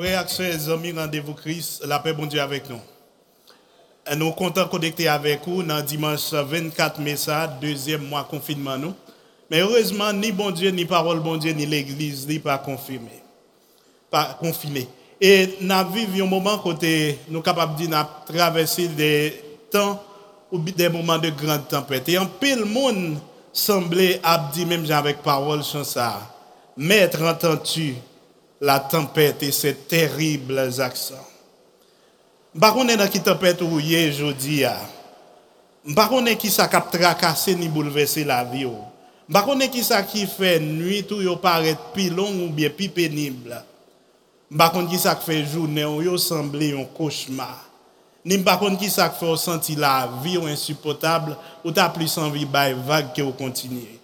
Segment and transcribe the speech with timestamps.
[0.00, 2.80] Frères, chers amis, rendez-vous Christ, la paix bon Dieu avec nous.
[4.10, 8.94] Et nous comptons connecter avec vous dans dimanche 24 mai, ça, deuxième mois confinement nous.
[9.50, 13.20] Mais heureusement, ni bon Dieu, ni parole bon Dieu, ni l'église, ni pas confirmé.
[15.20, 17.94] Et nous vivons un moment côté nous capables de
[18.24, 20.02] traverser des temps
[20.50, 22.08] ou des moments de grande tempête.
[22.08, 23.18] Et en pile monde
[23.52, 26.22] semblait abdi même avec parole sur ça.
[26.74, 27.96] Maître, entends-tu?
[28.60, 31.26] La tempête et ses terribles accents?
[32.58, 34.64] Par contre, dans qui tempête ou hier aujourd'hui,
[35.94, 38.66] par contre, qui ça cap tracasser ni bouleverser la vie.
[39.32, 42.88] Par contre, qui ça qui fait nuit tout yo paraît plus long ou bien plus
[42.88, 43.64] pénible.
[44.56, 47.66] Par contre, qui ça fait journée ou yo semble un cauchemar.
[48.24, 52.86] Ni par contre qui ça fait sentir la vie insupportable ou t'as plus envie de
[52.86, 53.98] vague que continuer.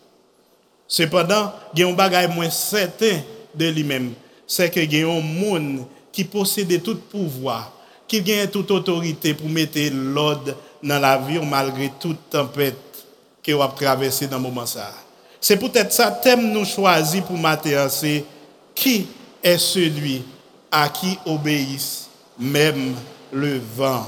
[0.89, 3.21] Cependant, il y a un bagage moins certain
[3.55, 4.15] de lui-même,
[4.47, 7.73] c'est que y a un monde qui possède tout pouvoir,
[8.07, 12.77] qui a toute autorité pour mettre l'ordre dans la vie malgré toute tempête
[13.43, 14.93] que vous traversé dans ce moment ça.
[15.41, 18.25] C'est peut-être ça thème nous choisi pour matin, c'est
[18.75, 19.07] qui
[19.43, 20.23] est celui
[20.71, 22.95] à qui obéissent même
[23.33, 24.07] le vent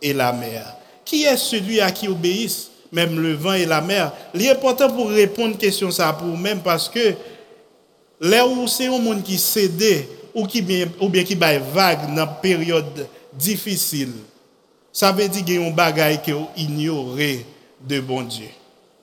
[0.00, 0.74] et la mer.
[1.04, 4.12] Qui est celui à qui obéissent même le vent et la mer?
[4.34, 7.14] L'important pour répondre à question ça pour même parce que
[8.22, 12.22] là où c'est un monde qui cède ou, bien, ou bien qui baille vague dans
[12.22, 14.12] une période difficile,
[14.92, 16.20] ça veut dire qu'il y a un bagage
[16.56, 17.44] ignoré
[17.80, 18.48] de bon Dieu.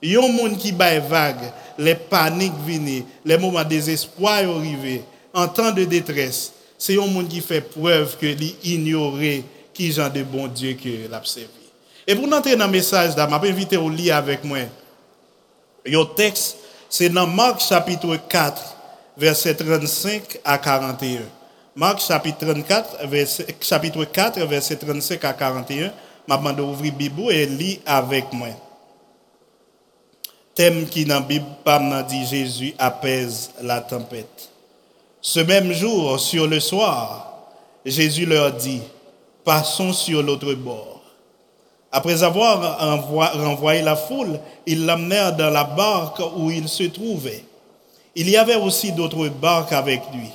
[0.02, 4.38] Il y a un monde qui baille vague, les paniques viennent, les moments de désespoir
[4.38, 5.02] arrivent,
[5.34, 6.52] en temps de détresse.
[6.78, 11.20] C'est un monde qui fait preuve que ignoré qui genre de bon Dieu que l'a
[11.24, 11.48] servi.
[12.06, 14.60] Et pour entrer dans le message, je inviter au lire avec moi.
[15.84, 16.56] Le texte,
[16.88, 18.76] c'est dans Marc chapitre 4,
[19.20, 21.20] verset 35 à 41.
[21.76, 25.92] Marc chapitre, 34, verset, chapitre 4, verset 35 à 41.
[26.26, 28.48] Je vais d'ouvrir Bible et lire avec moi.
[30.54, 31.44] Thème qui dans Bible
[32.08, 34.48] dit Jésus apaise la tempête.
[35.20, 37.44] Ce même jour, sur le soir,
[37.84, 38.80] Jésus leur dit,
[39.44, 41.02] passons sur l'autre bord.
[41.92, 42.78] Après avoir
[43.34, 47.44] renvoyé la foule, ils l'amenèrent dans la barque où il se trouvait.
[48.20, 50.28] Il y avait aussi d'autres barques avec lui.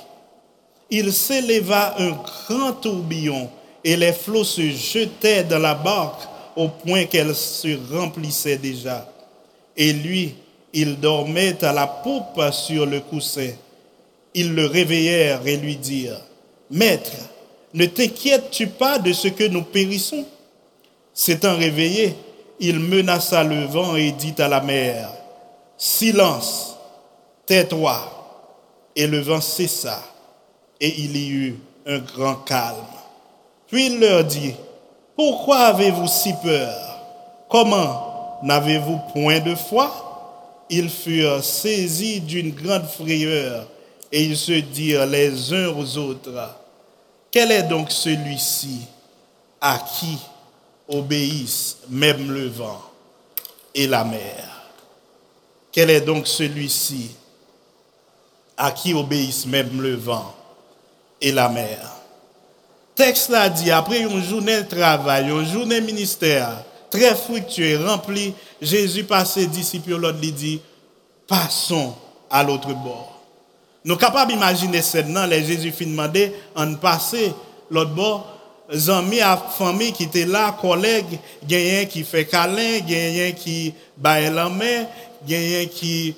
[0.90, 3.48] Il s'éleva un grand tourbillon
[3.84, 6.22] et les flots se jetaient dans la barque
[6.56, 9.08] au point qu'elle se remplissait déjà.
[9.76, 10.34] Et lui,
[10.72, 13.50] il dormait à la poupe sur le coussin.
[14.34, 16.20] Ils le réveillèrent et lui dirent,
[16.68, 17.12] Maître,
[17.72, 20.24] ne t'inquiètes-tu pas de ce que nous périssons?
[21.14, 22.16] S'étant réveillé,
[22.58, 25.08] il menaça le vent et dit à la mer,
[25.78, 26.75] Silence,
[27.46, 28.12] tais-toi.
[28.94, 30.02] Et le vent cessa,
[30.80, 32.76] et il y eut un grand calme.
[33.68, 34.54] Puis il leur dit,
[35.14, 36.74] Pourquoi avez-vous si peur?
[37.48, 39.90] Comment n'avez-vous point de foi?
[40.70, 43.66] Ils furent saisis d'une grande frayeur,
[44.10, 46.56] et ils se dirent les uns aux autres,
[47.30, 48.80] quel est donc celui-ci
[49.60, 50.18] à qui
[50.88, 52.80] obéissent même le vent
[53.74, 54.70] et la mer?
[55.70, 57.10] Quel est donc celui-ci
[58.56, 60.34] à qui obéissent même le vent
[61.20, 61.96] et la mer
[62.96, 69.04] Texte là dit, après une journée de travail, une journée ministère très fructueuse, remplie, Jésus
[69.04, 70.62] passe ses disciples, l'autre lui dit,
[71.28, 71.94] passons
[72.30, 73.20] à l'autre bord.
[73.84, 77.34] Nous capables d'imaginer cette les Jésus fin demandé en passer
[77.70, 78.32] l'autre bord,
[78.88, 84.48] amis à famille qui étaient là, collègues, gagnant qui fait câlin, gagnant qui baille la
[84.48, 84.86] main,
[85.28, 86.16] gagnant qui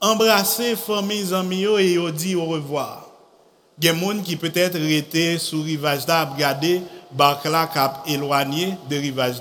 [0.00, 3.08] embrasse famille amis et dit au revoir.
[3.80, 4.78] Il y a des gens qui peut-être
[5.38, 6.82] sur le rivage là, regarder
[8.06, 9.36] éloigné de rivage.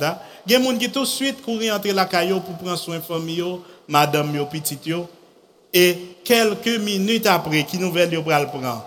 [0.45, 2.77] Il y a des gens qui tout de suite courent entre la caillou pour prendre
[2.77, 3.43] soin de famille,
[3.87, 4.47] madame yo.
[5.73, 8.85] Et quelques minutes après, qui nouvelle yo pral prend,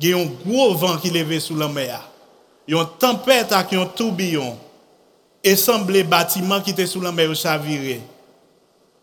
[0.00, 2.08] il y a un gros vent qui levait sous la mer.
[2.66, 4.56] Il y a une tempête avec un tourbillon.
[5.46, 8.00] Et semblait bâtiment qui était sous la mer chaviré.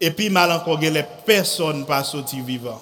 [0.04, 2.82] Et puis mal encore, les personnes pas sorti vivant.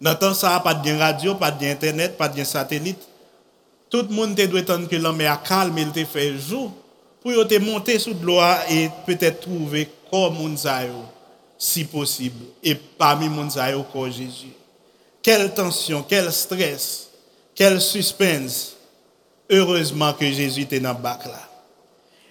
[0.00, 3.06] Dans temps ça, pas de radio, pas d'internet, pas de satellite.
[3.90, 6.72] Tout le monde doit attendre que la mer calme, il te fait jour
[7.20, 10.56] pour te monter sous l'eau et peut-être trouver comme on
[11.58, 13.28] si possible, et parmi
[13.74, 14.54] au corps Jésus.
[15.20, 17.08] Quelle tension, quel stress,
[17.54, 18.76] quel suspense.
[19.50, 21.47] Heureusement que Jésus était dans le bac là.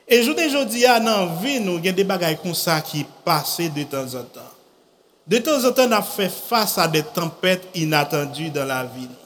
[0.07, 3.83] E jounen jodi ya nan vi nou gen de bagay kon sa ki pase de
[3.91, 4.45] tan zan tan.
[5.27, 9.25] De tan zan tan nan fe fasa de tempet inatendu dan la vi nou.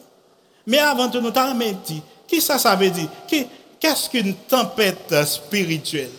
[0.65, 3.05] Me avan te nou tan men ti, ki sa sa ve di?
[3.81, 6.09] Kès ki yon tempet spirituel?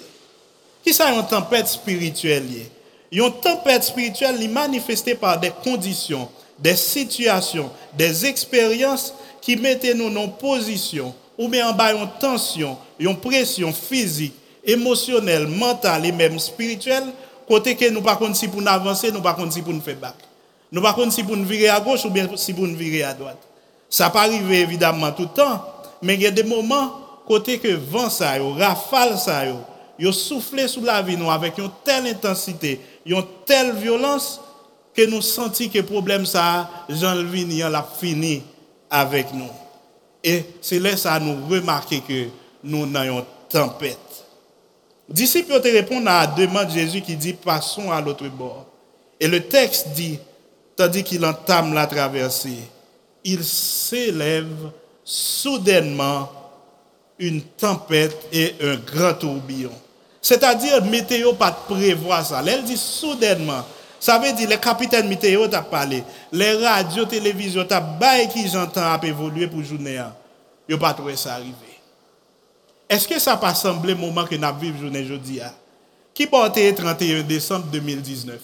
[0.83, 2.69] Ki sa yon tempet spirituel ye?
[3.19, 6.29] Yon tempet spirituel li manifesté par de kondisyon,
[6.63, 7.67] de situasyon,
[7.99, 9.09] de eksperyans
[9.43, 15.47] ki mette nou nan posisyon ou me an ba yon tensyon, yon presyon fizik émotionnelle,
[15.47, 17.05] mentale et même spirituelle,
[17.49, 19.97] côté que nous ne pas si pour avancer, nous ne pas si pour nous faire
[19.97, 20.15] back.
[20.71, 23.03] Nous ne pas si pour nous virer à gauche ou bien si pour nous virer
[23.03, 23.39] à droite.
[23.89, 25.65] Ça peut arriver évidemment tout le temps,
[26.01, 29.45] mais il y a des moments côté que vent ça, rafale ça,
[29.99, 34.41] yo soufflé sous la vie nous avec une telle intensité, une telle violence
[34.95, 38.43] que nous sentons que problème ça, Jean Vini l'a fini
[38.91, 39.49] avec nous.
[40.25, 42.29] Et c'est là ça nous remarquer que
[42.65, 43.99] nous une tempête.
[45.13, 48.65] Disciples te répondent à la demande de Jésus qui dit passons à l'autre bord.
[49.21, 50.19] Et le texte dit,
[50.75, 52.59] tandis qu'il entame la traversée,
[53.23, 54.71] il s'élève
[55.05, 56.31] soudainement
[57.19, 59.71] une tempête et un grand tourbillon.
[60.23, 62.43] C'est-à-dire, météo pas prévoir ça.
[62.47, 63.65] Elle dit soudainement.
[64.01, 68.81] Ça veut dire, les capitaines météo t'a parlé, les radios, télévisions, t'a bail qui j'entends
[68.81, 70.03] à évoluer pour journée.
[70.69, 71.72] Ils pas trouvé ça arriver.
[72.93, 75.41] Est-ce que ça pas semblé moment que nous vivons journée aujourd'hui?
[76.13, 78.39] Qui portait 31 décembre 2019?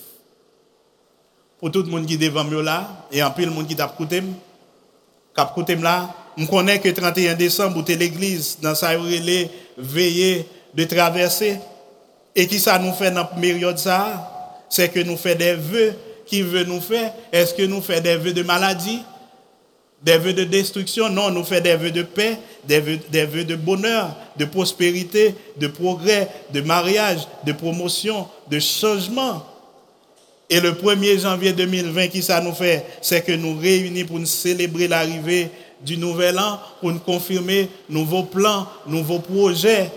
[1.60, 3.76] Pour tout le monde qui est devant moi là, et en plus le monde qui
[3.76, 8.96] t'a écouté, qui là, je connais que 31 décembre, vous l'église dans sa
[9.76, 11.60] veillée de traverser.
[12.34, 14.64] Et qui ça nous fait dans la période ça?
[14.70, 15.94] c'est que nous faisons des vœux.
[16.24, 17.12] Qui veut nous faire?
[17.32, 19.02] Est-ce que nous faisons des vœux de maladie?
[20.02, 24.14] Des vœux de destruction Non, nous faisons des vœux de paix, des vœux, de bonheur,
[24.36, 29.44] de prospérité, de progrès, de mariage, de promotion, de changement.
[30.48, 32.86] Et le 1er janvier 2020, qui ça nous fait?
[33.02, 35.50] C'est que nous réunissons pour nous célébrer l'arrivée
[35.84, 39.90] du nouvel an, pour nous confirmer nouveaux plans, nouveaux projets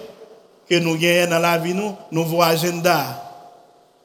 [0.69, 3.21] que nous gagnons dans la vie, nous, nouveaux agendas.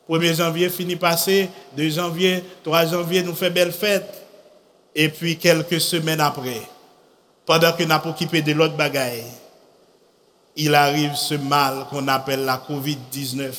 [0.09, 4.26] 1er janvier fini passé, 2 janvier, 3 janvier, nous fait belle fête.
[4.99, 6.63] Et puis quelques semaines après,
[7.45, 9.25] pendant que nous avons occupé de l'autre bagaille,
[10.57, 13.53] il arrive ce mal qu'on appelle la COVID-19,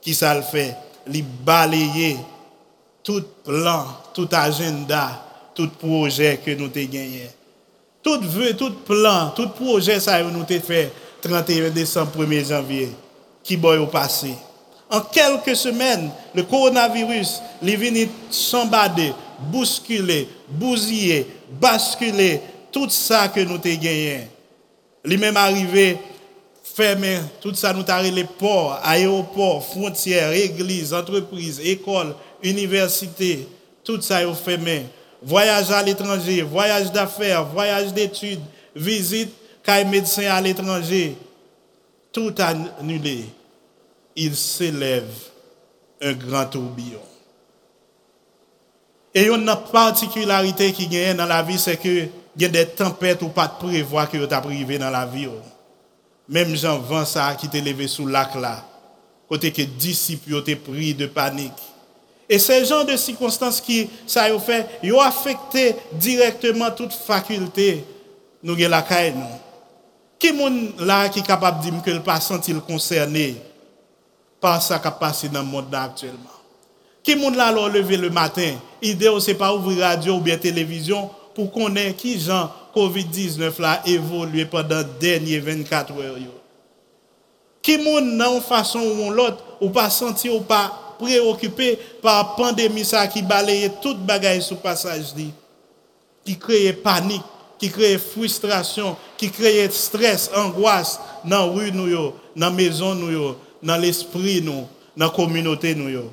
[0.00, 0.74] qui ça le fait,
[1.12, 2.16] il balayer
[3.02, 3.84] tout plan,
[4.14, 5.22] tout agenda,
[5.54, 7.30] tout projet que nous avons gagné.
[8.02, 10.90] Tout vœu, tout plan, tout projet ça nous avons fait
[11.20, 12.90] 31 décembre, 1er janvier,
[13.44, 14.34] qui boit au passé.
[14.88, 19.12] En quelques semaines, le coronavirus est venu s'embader,
[19.50, 21.26] bousculer, bousiller,
[21.60, 22.40] basculer
[22.72, 24.28] tout ça que nous avons gagné.
[25.04, 25.98] Il est même arrivé,
[26.62, 33.48] fermer tout ça, nous avons les ports, aéroports, frontières, églises, entreprises, écoles, universités,
[33.84, 34.86] tout ça est fermé.
[35.22, 38.40] Voyage à l'étranger, voyage d'affaires, voyage d'études,
[38.74, 39.30] visite,
[39.62, 41.16] cas médecin à l'étranger,
[42.12, 43.26] tout annulé
[44.16, 45.10] il s'élève
[46.00, 47.00] un grand tourbillon.
[49.10, 52.08] E yon nan partikularite ki genye nan la vi se ke
[52.38, 55.34] gen de tempète ou pat prevoa ki yo ta prive nan la vi yo.
[56.30, 58.60] Mem jan van sa ki te leve sou lak la.
[59.30, 61.58] Kote ke disip yo te pri de panik.
[62.30, 67.80] E se jan de sikonstans ki sa yo fe, yo afekte direktman tout fakulte
[68.38, 69.40] nou gen lakay nou.
[70.20, 73.32] Ki moun la ki kapap di mke l pa sentil konserne
[74.38, 76.39] pa sa kap pasi nan moun nan aktuelman.
[77.02, 78.52] Qui monde là alors lever le matin,
[78.82, 84.44] idée c'est pas ouvrir radio ou bien télévision pour connaître qui Jean Covid-19 là évolué
[84.44, 86.16] pendant les dernières 24 heures.
[87.62, 93.06] Qui monde dans façon ou l'autre ou pas senti ou pas préoccupé par pandémie ça
[93.06, 95.14] qui balaye toute bagaille sur passage
[96.24, 97.22] qui crée panique,
[97.58, 103.34] qui crée frustration, qui crée stress, angoisse dans la rue nous dans la maison nous
[103.62, 104.66] dans l'esprit nous,
[104.96, 106.10] dans la communauté nous.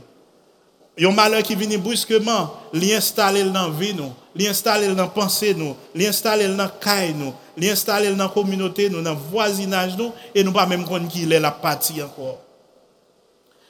[0.99, 5.75] Un malheur qui vient brusquement, l'installer dans la vie nous, l'installer dans la pensée nous,
[5.93, 10.43] l'installer dans la caille nous, l'installer dans la communauté nous, dans le voisinage nous, et
[10.43, 12.39] nous pas même connaître qu'il est la partie encore.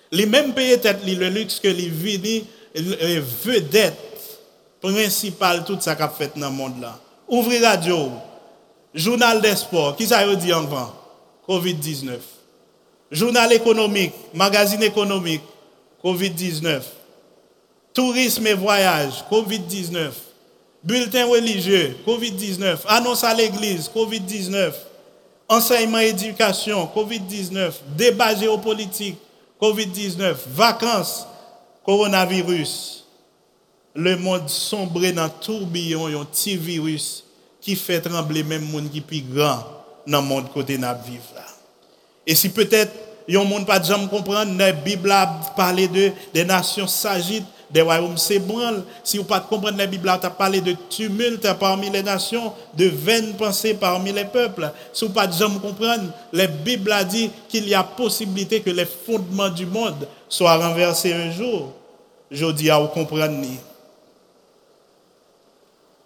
[0.09, 3.97] Les mêmes pays tête le luxe que les vini vedette
[4.81, 6.97] principale tout ça qu'a fait dans le monde là.
[7.27, 8.11] Ouvrez radio,
[8.93, 10.95] journal des sports, qui ça veut dire encore
[11.49, 12.19] Covid-19.
[13.11, 15.41] Journal économique, magazine économique,
[16.01, 16.79] COVID-19.
[17.97, 20.11] Tourisme et voyage, COVID-19.
[20.83, 22.77] Bulletin religieux, COVID-19.
[22.87, 24.71] Annonce à l'église, COVID-19.
[25.49, 27.71] Enseignement et éducation, COVID-19.
[27.97, 29.17] Débat géopolitique,
[29.59, 30.35] COVID-19.
[30.49, 31.25] Vacances,
[31.83, 33.03] coronavirus.
[33.95, 37.23] Le monde sombre dans tourbillon, un petit virus
[37.59, 39.63] qui fait trembler même monde qui plus grand
[40.05, 41.23] dans le monde côté n'a vivre.
[42.27, 42.93] Et si peut-être
[43.27, 45.25] yon monde pas jamais comprendre la Bible a
[45.55, 48.83] parlé de des nations s'agitent des royaumes s'ébranlent.
[49.03, 53.33] Si vous pas comprendre la Bible, a parlé de tumulte parmi les nations, de vaines
[53.33, 54.71] pensées parmi les peuples.
[54.93, 58.85] Si vous pas jamais comprendre, la Bible a dit qu'il y a possibilité que les
[58.85, 61.73] fondements du monde soient renversés un jour.
[62.31, 63.35] Je dis à vous comprendre.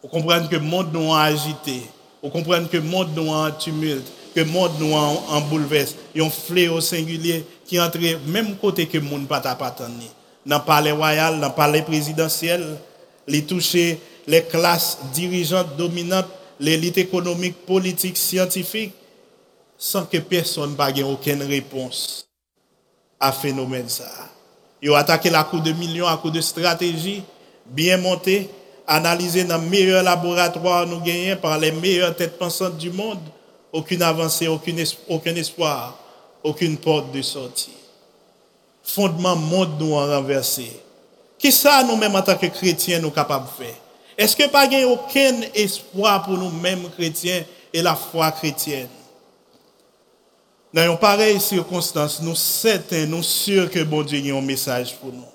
[0.02, 1.82] Vous comprenez que le monde nous a agité.
[2.24, 4.08] Vous comprenez que le monde nous a en tumulte.
[4.34, 5.96] Que le monde nous a en bouleverse.
[6.16, 10.08] Il y a un fléau singulier qui entre même côté que le monde pas attendu
[10.46, 12.78] dans le palais royal, dans le palais présidentiel,
[13.28, 16.28] les toucher les classes dirigeantes dominantes,
[16.60, 18.94] l'élite économique, politique, scientifique,
[19.78, 22.28] sans que personne n'ait aucune réponse
[23.20, 23.90] à ce phénomène.
[23.90, 24.06] Ça.
[24.82, 27.24] Ils ont attaqué la cour de millions à coup de stratégie
[27.66, 28.50] bien montée,
[28.88, 33.20] analysée dans les meilleurs laboratoires nous gagnons par les meilleures têtes pensantes du monde.
[33.74, 35.98] Aucune avancée, aucun espoir,
[36.44, 37.72] aucune porte de sortie
[38.84, 40.72] fondement monde nous a renversé.
[41.38, 43.76] Qui ça nous-mêmes en tant que chrétiens nous capables de faire?
[44.18, 48.90] Est-ce que pas a aucun espoir pour nous-mêmes chrétiens et la foi chrétienne?
[50.74, 55.12] Dans une pareille circonstance, nous certains, nous sûrs que bon Dieu a un message pour
[55.12, 55.26] nous.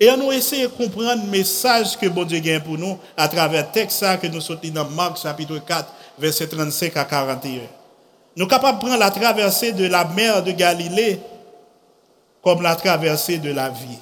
[0.00, 3.66] Et nous essayer de comprendre le message que bon Dieu a pour nous à travers
[3.66, 7.60] le texte que nous sortons dans Marc chapitre 4, verset 35 à 41.
[8.36, 11.20] Nous sommes capables de prendre la traversée de la mer de Galilée
[12.44, 13.98] comme la traversée de la vie.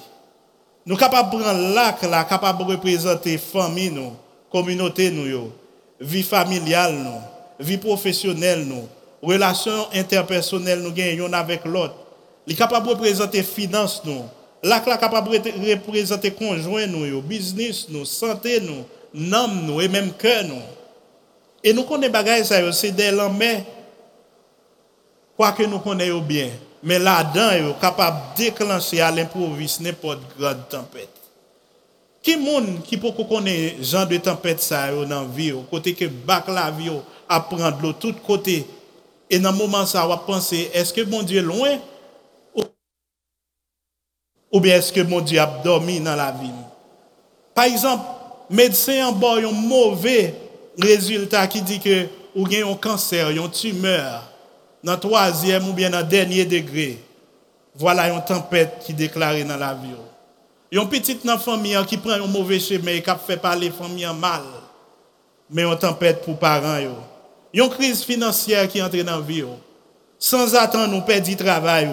[0.85, 4.11] Nous capables de prendre lac, là, capables de représenter famille, nous,
[4.51, 5.49] communauté, nous,
[5.99, 8.87] vie familiale, nous, vie professionnelle, nous,
[9.21, 11.95] relations interpersonnelles, nous gagnons avec l'autre.
[12.45, 14.23] Nous capable de représenter finances, nous.
[14.61, 18.83] Lac, là, capable de représenter conjoint, nous, business, nous, santé, nous,
[19.13, 20.61] nom, nous, et même cœur, nous.
[21.63, 23.63] Et nous connaissons ça, c'est des lambés,
[25.37, 26.49] quoi que nous connaissons bien.
[26.83, 31.09] Mais là-dedans, est capable de déclencher à l'improviste n'importe grande tempête.
[32.21, 36.47] Qui monde qui peut connaître genre de tempête ça dans la vie, côté que bac
[36.47, 36.91] la vie
[37.27, 38.65] à prendre l'eau tout côté.
[39.29, 41.79] Et dans le moment ça va penser est-ce que mon Dieu est loin?
[44.51, 46.49] Ou bien est-ce que mon Dieu a dormi dans la vie?
[47.55, 48.05] Par exemple,
[48.49, 50.35] médecin en bas un mauvais
[50.77, 54.32] résultat qui dit que ou un cancer, un tumeur
[54.83, 56.99] dans le troisième ou bien dans le dernier degré,
[57.75, 59.89] voilà une tempête qui déclare dans la vie.
[60.77, 64.07] A une petite famille qui prend un mauvais chemin et qui fait parler la famille
[64.19, 64.41] mal.
[65.49, 66.65] Mais une tempête pour les parents.
[66.65, 66.81] A
[67.53, 69.43] une crise financière qui entre dans la vie.
[70.19, 71.89] Sans attendre, nous perdons du travail.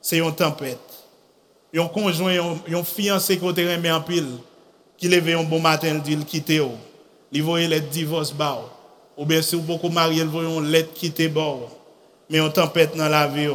[0.00, 0.78] C'est une tempête.
[1.72, 4.28] Il y a un conjoint, il y a un fiancé qui est en pile,
[4.96, 6.62] qui lève un bon matin, il dit qu'il quitte.
[7.30, 8.34] Il voit les divorce.
[9.16, 11.30] Ou bien si vous beaucoup marié, il voit une lettre quitter
[12.28, 13.48] mais on tempête dans la vie.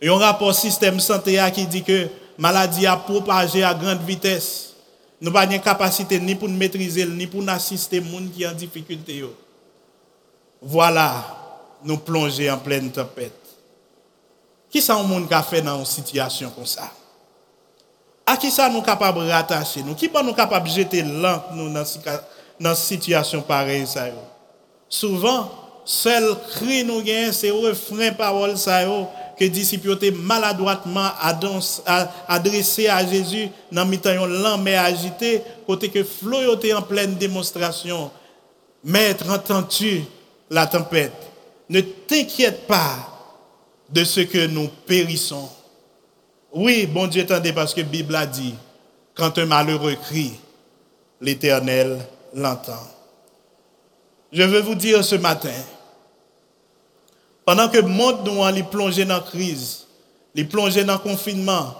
[0.00, 2.08] Il y a un rapport système santé qui dit que la
[2.38, 4.74] maladie a propagé à grande vitesse.
[5.20, 8.48] Nous n'avons pas de capacité ni pour maîtriser, ni pour assister les gens qui sont
[8.48, 9.24] en difficulté.
[10.62, 11.24] Voilà,
[11.84, 13.32] nous plonger en pleine tempête.
[14.70, 16.90] Qui ça monde qui a fait dans une situation comme ça?
[18.24, 19.82] À qui ça nous capable de rattacher?
[19.82, 19.94] Nous?
[19.94, 23.86] Qui pas nous capable de jeter l'encre dans une situation pareille?
[24.88, 25.50] Souvent,
[25.84, 31.10] seul cri nous gagne, c'est refrain parole ça que les disciples maladroitement
[32.28, 38.10] adressés à Jésus dans le temps lampe agité, côté que flot en pleine démonstration.
[38.84, 40.04] Maître, entends-tu
[40.50, 41.12] la tempête?
[41.68, 42.96] Ne t'inquiète pas
[43.88, 45.48] de ce que nous périssons.
[46.52, 48.54] Oui, bon Dieu attendez parce que la Bible a dit,
[49.14, 50.32] quand un malheureux crie,
[51.20, 51.98] l'Éternel
[52.34, 52.82] l'entend.
[54.32, 55.52] Je veux vous dire ce matin,
[57.44, 59.86] pendant que le monde nous est plongé dans la crise,
[60.36, 61.74] est plongé dans le confinement,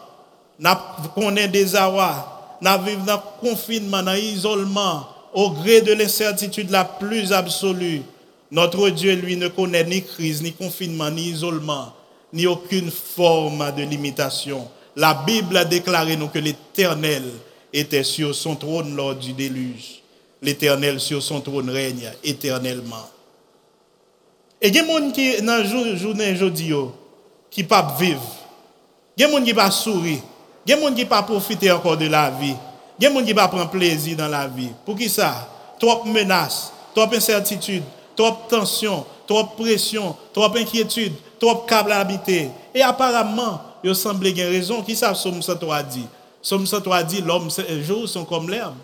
[0.59, 0.71] nous
[1.15, 6.85] connaissons des awa, nous vivons dans le confinement, dans l'isolement, au gré de l'incertitude la
[6.85, 8.03] plus absolue.
[8.51, 11.93] Notre Dieu, lui, ne connaît ni crise, ni confinement, ni isolement,
[12.33, 14.69] ni aucune forme de limitation.
[14.97, 17.23] La Bible a déclaré nous que l'Éternel
[17.73, 20.00] était sur son trône lors du déluge.
[20.43, 23.09] L'Éternel sur son trône règne éternellement.
[24.63, 25.65] Et il y a des gens qui, dans la
[25.97, 26.75] journée aujourd'hui,
[27.51, 28.23] qui ne pas vivre.
[29.17, 30.21] Il y a des gens qui ne pas sourire.
[30.67, 32.55] Il y a des gens qui ne pas profiter encore de la vie.
[32.99, 34.71] Il y a des gens qui ne pas prendre plaisir dans la vie.
[34.85, 35.49] Pour qui ça?
[35.79, 37.83] Trop menaces, trop d'incertitudes,
[38.15, 42.51] trop de tension, trop pression, trop d'inquiétude, trop habiter.
[42.75, 44.83] Et apparemment, il semble qu'il y a raison.
[44.83, 46.07] Qui ça, Somme 103 dit
[46.43, 48.75] Somme 103 dit l'homme, les jours sont comme l'herbe.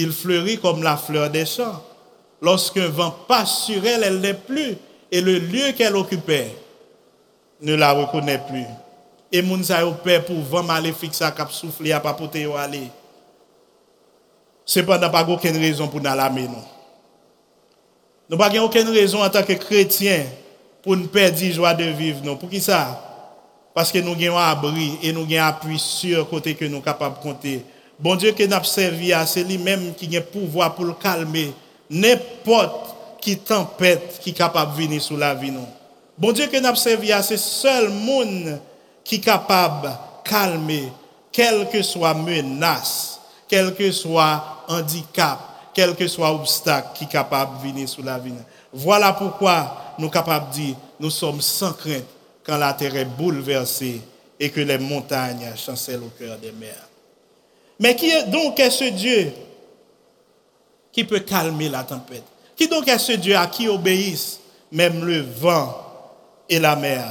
[0.00, 1.82] Il fleurit comme la fleur des champs.
[2.40, 4.76] Lorsqu'un vent passe sur elle, elle n'est plus.
[5.10, 6.54] Et le lieu qu'elle occupait
[7.60, 8.64] ne la reconnaît plus.
[9.32, 12.92] Et moun sa yo peur pour vent maléfique ça cap souffler à papoter yo aller.
[14.64, 16.64] Cependant pas aucune raison pour nous l'amener non.
[18.30, 20.26] Nous n'avons aucune raison en tant que chrétiens
[20.80, 22.20] pour nous perdre joie de vivre.
[22.22, 22.36] Non.
[22.36, 23.02] Pour qui ça?
[23.74, 26.74] Parce que nous avons un abri et nous avons un appui sur côté que nous
[26.74, 27.64] sommes capables de compter.
[27.98, 31.52] Bon Dieu nous avons servi, c'est lui-même qui a le pouvoir pour le calmer.
[31.90, 35.52] N'importe qui tempête qui est capable de venir sur la vie.
[36.16, 38.60] Bon Dieu nous avons servi, c'est seul monde
[39.02, 39.94] qui est capable de
[40.30, 40.92] calmer,
[41.32, 45.38] quelle que soit menace, quel que soit handicap,
[45.74, 48.32] quel que soit obstacle qui est capable de venir sous la vie.
[48.72, 52.04] Voilà pourquoi nous sommes capables de dire, nous sommes sans crainte
[52.44, 54.00] quand la terre est bouleversée
[54.38, 56.87] et que les montagnes chancellent au cœur des mers.
[57.78, 59.32] Mais qui est donc ce Dieu
[60.92, 62.24] qui peut calmer la tempête?
[62.56, 64.40] Qui donc est ce Dieu à qui obéissent
[64.72, 65.74] même le vent
[66.48, 67.04] et la mer?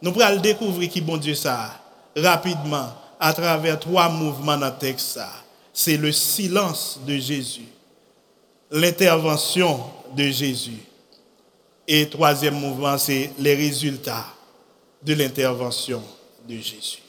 [0.00, 1.80] Nous pourrons découvrir qui bon Dieu ça
[2.16, 2.88] rapidement
[3.20, 5.20] à travers trois mouvements dans le texte.
[5.72, 7.66] C'est le silence de Jésus
[8.70, 9.80] l'intervention
[10.14, 10.78] de Jésus.
[11.88, 14.26] Et troisième mouvement, c'est les résultats
[15.02, 16.02] de l'intervention
[16.48, 17.02] de Jésus.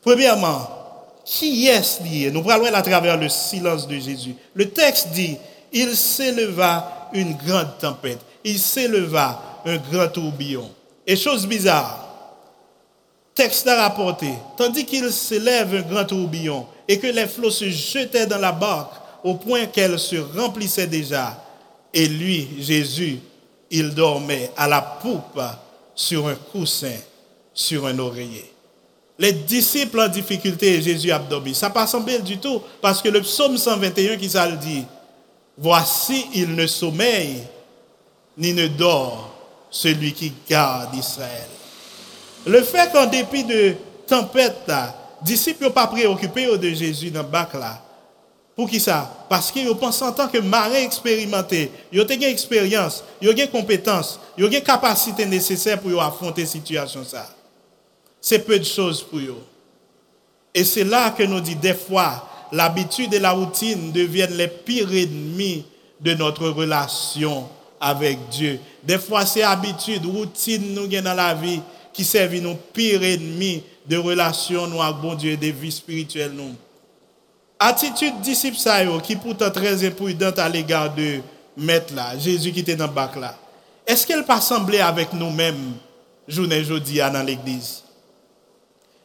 [0.00, 0.81] Premièrement,
[1.24, 4.34] qui est-ce lié Nous parlons à travers le silence de Jésus.
[4.54, 5.36] Le texte dit,
[5.72, 10.70] il s'éleva une grande tempête, il s'éleva un grand tourbillon.
[11.06, 12.02] Et chose bizarre,
[13.34, 18.26] texte a rapporté, tandis qu'il s'élève un grand tourbillon et que les flots se jetaient
[18.26, 21.38] dans la barque, au point qu'elle se remplissait déjà.
[21.94, 23.20] Et lui, Jésus,
[23.70, 25.40] il dormait à la poupe
[25.94, 26.96] sur un coussin,
[27.54, 28.51] sur un oreiller.
[29.22, 31.54] Les disciples en difficulté, Jésus a dormi.
[31.54, 34.84] Ça pas semblé du tout, parce que le psaume 121 qui ça dit,
[35.56, 37.44] voici, il ne sommeille,
[38.36, 39.32] ni ne dort
[39.70, 41.46] celui qui garde Israël.
[42.48, 43.76] Le fait qu'en dépit de
[44.08, 44.68] tempête,
[45.22, 47.80] disciples n'ont pas préoccupé de Jésus dans le bac là,
[48.56, 49.08] pour qui ça?
[49.28, 53.46] Parce qu'ils pensent en tant que marin expérimenté, ils ont une expérience, ils ont une
[53.46, 57.04] compétence, ils ont une capacité nécessaire pour affronter cette situation.
[58.22, 59.44] C'est peu de choses pour eux.
[60.54, 64.92] Et c'est là que nous dit des fois, l'habitude et la routine deviennent les pires
[64.92, 65.64] ennemis
[66.00, 67.48] de notre relation
[67.80, 68.60] avec Dieu.
[68.84, 71.60] Des fois, c'est habitude, routine nous dans la vie
[71.92, 76.32] qui servent nos pires ennemis de relation nous avec bon Dieu et de vie spirituelle
[76.32, 76.54] nous.
[77.58, 78.56] Attitude disciple
[79.02, 81.20] qui pourtant très imprudente à l'égard de
[81.56, 83.36] maître là, Jésus qui était dans le bac là.
[83.84, 85.72] Est-ce qu'elle pas semblé avec nous-mêmes
[86.28, 87.82] journée jeudi dans l'église?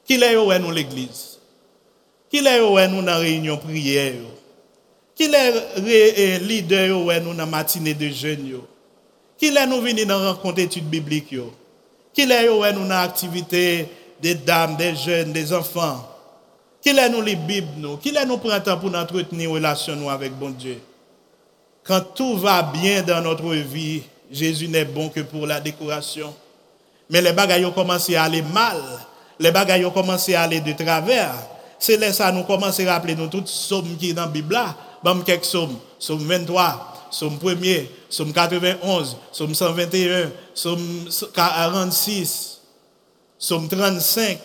[0.07, 1.37] Qui est où nous l'église?
[2.29, 4.13] Qui est où nous dans réunion prière?
[5.13, 8.61] Qui est leader où nous dans matinée de jeûne?
[9.37, 11.35] Qui est nous venir dans rencontre études bibliques?
[12.13, 13.89] Qui est où nous dans activité
[14.21, 16.07] des dames, des jeunes, des enfants?
[16.81, 17.97] Qu'il est nous les Bibles, nous?
[17.97, 20.79] Qu'il est nous prend temps pour entretenir relation avec bon Dieu?
[21.83, 26.33] Quand tout va bien dans notre vie, Jésus n'est bon que pour la décoration.
[27.09, 28.81] Mais les bagailles ont commencé à aller mal.
[29.39, 31.33] Les bagailles ont commencé à aller de travers.
[31.79, 34.75] C'est là ça nous commence à rappeler nous toutes sommes qui dans la Bible là.
[35.03, 35.77] Bam quelques sommes.
[35.99, 42.61] Somme 23, somme 1er, somme 91, somme 121, somme 46,
[43.37, 44.39] somme 35.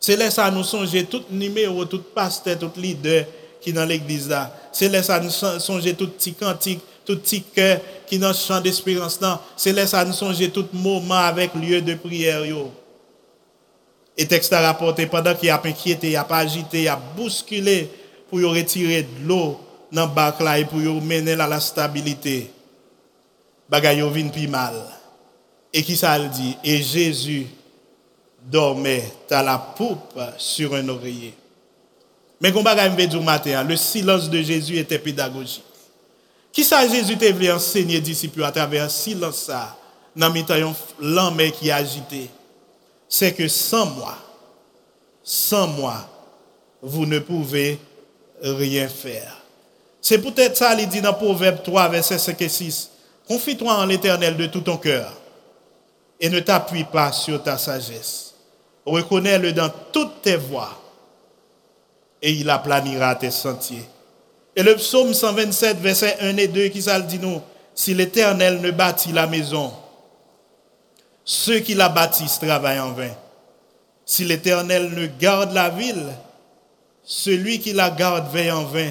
[0.00, 3.26] C'est là ça nous songer tout numéro, tout pasteur, tout leader
[3.60, 4.54] qui dans l'église là.
[4.72, 9.18] C'est là ça nous songer tout petit cantique, tout petit cœur qui dans champ d'espérance
[9.18, 9.40] là.
[9.56, 12.70] C'est là ça nous songer tout moment avec lieu de prière yo.
[14.14, 17.88] Et texte a rapporté pendant qu'il a inquiété, il a pas agité, il a bousculé
[18.28, 19.58] pour retirer de l'eau
[19.90, 22.50] dans le bac là et pour mener à la stabilité.
[23.70, 24.74] Bagay plus mal.
[25.72, 26.56] Et qui ça le dit?
[26.62, 27.46] Et Jésus
[28.42, 31.32] dormait à la poupe sur un oreiller.
[32.40, 35.67] Mais comme je matin, le silence de Jésus était pédagogique.
[36.52, 39.76] Qui ça Jésus t'a voulu enseigner disciples à travers le silence ça,
[40.16, 40.32] dans
[40.98, 42.30] l'homme qui est agité?
[43.08, 44.16] C'est que sans moi,
[45.22, 46.08] sans moi,
[46.82, 47.78] vous ne pouvez
[48.42, 49.36] rien faire.
[50.00, 52.90] C'est peut-être ça, il dit dans Proverbe 3, verset 5 et 6.
[53.26, 55.12] Confie-toi en l'éternel de tout ton cœur
[56.20, 58.34] et ne t'appuie pas sur ta sagesse.
[58.86, 60.70] Reconnais-le dans toutes tes voies
[62.22, 63.84] et il aplanira tes sentiers.
[64.58, 67.40] Et le psaume 127, verset 1 et 2, qui ça dit nous,
[67.76, 69.72] si l'Éternel ne bâtit la maison,
[71.24, 73.12] ceux qui la bâtissent travaillent en vain.
[74.04, 76.08] Si l'Éternel ne garde la ville,
[77.04, 78.90] celui qui la garde veille en vain.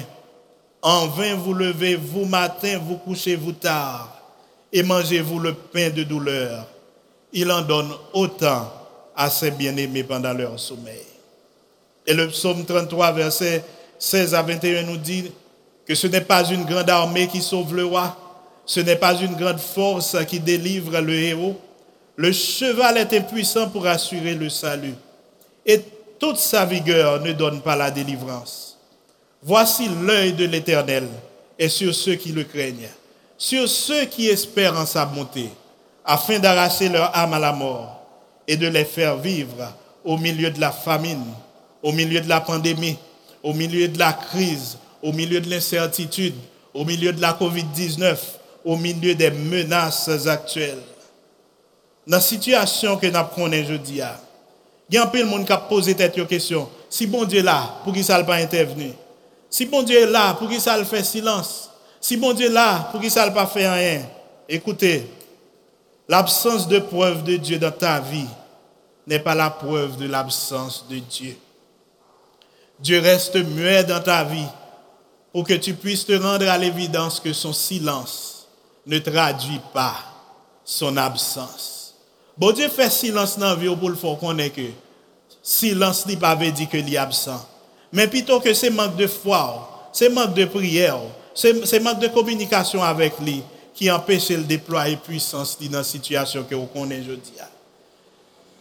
[0.80, 4.22] En vain vous levez, vous matin, vous couchez-vous tard,
[4.72, 6.66] et mangez-vous le pain de douleur.
[7.34, 8.72] Il en donne autant
[9.14, 11.04] à ses bien-aimés pendant leur sommeil.
[12.06, 13.62] Et le psaume 33, verset
[13.98, 15.30] 16 à 21 nous dit
[15.88, 18.14] que ce n'est pas une grande armée qui sauve le roi,
[18.66, 21.56] ce n'est pas une grande force qui délivre le héros.
[22.16, 24.94] Le cheval est impuissant pour assurer le salut.
[25.64, 25.82] Et
[26.18, 28.76] toute sa vigueur ne donne pas la délivrance.
[29.42, 31.08] Voici l'œil de l'Éternel
[31.58, 32.90] est sur ceux qui le craignent,
[33.38, 35.48] sur ceux qui espèrent en sa bonté,
[36.04, 38.02] afin d'arracher leur âme à la mort
[38.46, 39.72] et de les faire vivre
[40.04, 41.24] au milieu de la famine,
[41.82, 42.98] au milieu de la pandémie,
[43.42, 46.34] au milieu de la crise, au milieu de l'incertitude,
[46.74, 48.16] au milieu de la COVID-19,
[48.64, 50.78] au milieu des menaces actuelles.
[52.06, 54.00] Dans la situation que nous apprenons aujourd'hui,
[54.88, 56.68] il y a un peu de monde qui a posé cette question.
[56.88, 58.92] Si bon Dieu est là, pour qui ça n'a pas intervenu
[59.50, 61.70] Si bon Dieu est là, pour qui ça le fait silence?
[62.00, 64.02] Si bon Dieu est là, pour qui ça n'a pas fait rien?
[64.48, 65.06] Écoutez,
[66.08, 68.26] l'absence de preuve de Dieu dans ta vie
[69.06, 71.36] n'est pas la preuve de l'absence de Dieu.
[72.80, 74.46] Dieu reste muet dans ta vie
[75.32, 78.46] pour que tu puisses te rendre à l'évidence que son silence
[78.86, 79.96] ne traduit pas
[80.64, 81.94] son absence.
[82.36, 84.70] Bon Dieu fait silence dans la vie pour le faire connaître que
[85.42, 87.46] silence n'est pas dit que est absent.
[87.92, 90.98] Mais plutôt que c'est manque de foi, c'est manque de prière,
[91.34, 93.42] c'est manque de communication avec lui
[93.74, 97.32] qui empêche le déployer puissance dans la situation que vous connaissez aujourd'hui.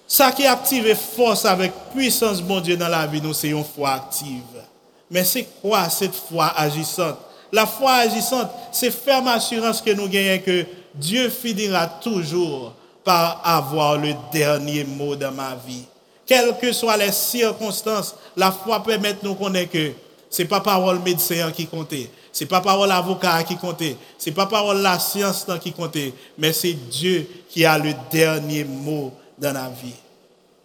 [0.08, 3.92] Ça qui active force avec puissance, bon Dieu, dans la vie, nous, c'est une foi
[3.92, 4.44] active.
[5.10, 7.18] Mais c'est quoi cette foi agissante?
[7.52, 10.66] La foi agissante, c'est ferme assurance que nous gagnons que
[10.96, 15.86] Dieu finira toujours par avoir le dernier mot dans ma vie.
[16.26, 19.94] Quelles que soient les circonstances, la foi permet de nous connaître que
[20.30, 24.30] ce n'est pas parole médecin qui comptait, ce n'est pas parole avocat qui comptait, ce
[24.30, 29.14] n'est pas parole la science qui comptait, mais c'est Dieu qui a le dernier mot
[29.38, 29.94] dans la vie.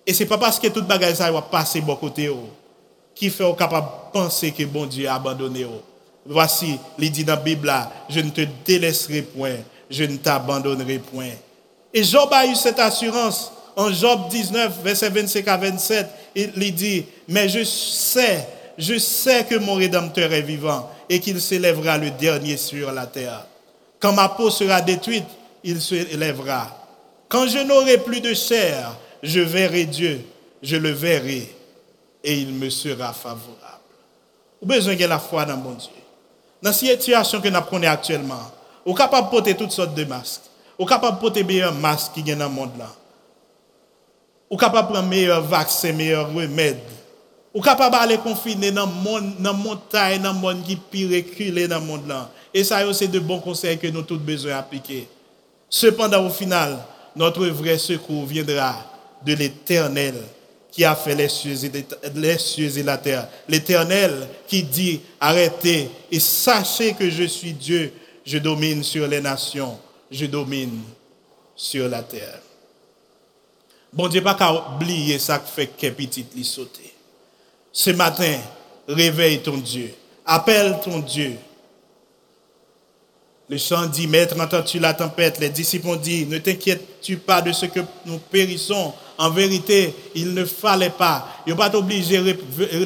[0.04, 2.28] Et ce n'est pas parce que toute bagage ça va passer de côté
[3.22, 5.64] qui fait capable penser que bon Dieu a abandonné.
[6.26, 7.72] Voici, il dit dans la Bible
[8.08, 9.58] je ne te délaisserai point,
[9.88, 11.30] je ne t'abandonnerai point.
[11.94, 13.52] Et Job a eu cette assurance.
[13.76, 18.44] En Job 19, verset 25 à 27, il dit, mais je sais,
[18.76, 23.46] je sais que mon Rédempteur est vivant et qu'il s'élèvera le dernier sur la terre.
[24.00, 25.28] Quand ma peau sera détruite,
[25.62, 26.76] il se élèvera.
[27.28, 30.24] Quand je n'aurai plus de chair, je verrai Dieu,
[30.60, 31.48] je le verrai
[32.22, 33.82] et il me sera favorable.
[34.60, 35.90] Vous besoin de la foi dans mon Dieu.
[36.62, 38.50] Dans la situation que nous prenons actuellement,
[38.86, 40.42] vous capable de porter toutes sortes de masques.
[40.78, 42.88] Ou capable de porter meilleur masque qui est dans le monde là.
[44.50, 46.78] Ou capable de prendre meilleur vaccin, meilleur remède.
[47.54, 48.88] Ou capable d'aller confiner dans
[49.40, 52.30] la montagne, dans le monde qui pire reculé dans le monde là.
[52.54, 55.08] Et ça, c'est de bons conseils que nous tous besoin d'appliquer.
[55.68, 56.78] Cependant, au final,
[57.16, 58.74] notre vrai secours viendra
[59.24, 60.14] de l'Éternel
[60.72, 63.28] qui a fait les cieux et, la terre.
[63.46, 67.92] L'Éternel qui dit, arrêtez et sachez que je suis Dieu,
[68.24, 69.78] je domine sur les nations
[70.12, 70.82] je domine
[71.56, 72.38] sur la terre.
[73.92, 76.94] Bon Dieu, pas qu'à oublier ça que fait que petit li sauter.
[77.72, 78.38] Ce matin,
[78.86, 79.92] réveille ton Dieu.
[80.24, 81.36] Appelle ton Dieu.
[83.48, 85.38] Le chant dit, Maître, entends-tu la tempête?
[85.38, 88.92] Les disciples ont dit, ne t'inquiètes-tu pas de ce que nous périssons?
[89.18, 91.26] En vérité, il ne fallait pas.
[91.46, 92.36] Il ne pas obligé de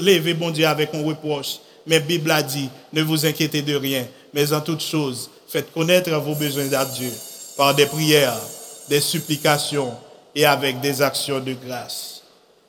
[0.01, 1.59] lever bon Dieu avec un reproche.
[1.87, 6.11] Mais Bible a dit, ne vous inquiétez de rien, mais en toute chose, Faites connaître
[6.19, 7.11] vos besoins à Dieu
[7.57, 8.37] par des prières,
[8.89, 9.95] des supplications
[10.35, 12.23] et avec des actions de grâce.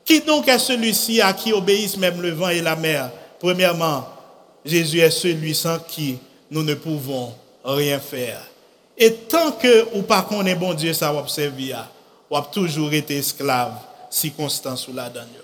[0.06, 3.10] Qui donc est celui-ci à qui obéissent même le vent et la mer?
[3.40, 4.08] Premièrement,
[4.64, 6.20] Jésus est celui sans qui
[6.52, 7.34] nous ne pouvons
[7.74, 8.42] rien faire.
[8.98, 11.88] Et tant que ou pas qu'on est bon Dieu, ça va servir,
[12.30, 13.74] ou toujours été esclave,
[14.10, 15.42] si constant sous la dernière.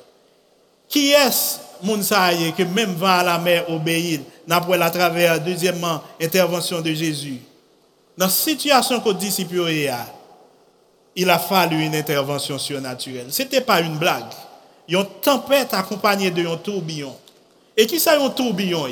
[0.87, 6.81] Qui est-ce moun que même vent à la mer obéit, n'après à travers, deuxièmement, intervention
[6.81, 7.39] de Jésus?
[8.17, 9.61] Dans la situation que disciple
[11.15, 13.27] il a fallu une intervention surnaturelle.
[13.29, 14.31] Ce n'était pas une blague.
[14.87, 17.15] Une tempête accompagnée d'un tourbillon.
[17.77, 18.87] Et qui ça un tourbillon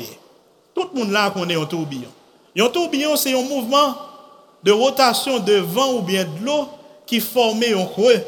[0.74, 2.10] Tout le monde là connaît un tourbillon.
[2.58, 3.96] Un tourbillon, c'est un mouvement
[4.62, 6.68] de rotation de vent ou bien de l'eau
[7.06, 8.22] qui formait un creux